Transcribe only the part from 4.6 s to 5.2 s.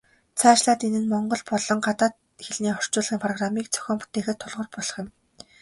болох юм.